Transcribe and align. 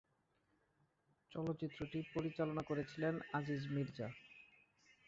চলচ্চিত্রটি 1.31 1.99
পরিচালনা 2.13 2.61
করেছিলেন 2.61 3.13
আজিজ 3.33 3.63
মির্জা। 3.71 4.07